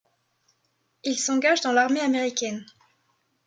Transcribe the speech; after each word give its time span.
Il 1.03 1.19
s’engage 1.19 1.61
dans 1.61 1.73
l’armée 1.73 1.99
américaine. 1.99 2.65